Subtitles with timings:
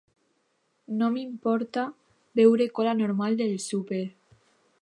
[1.01, 1.85] No m'importa
[2.41, 4.05] beure cola normal del súper.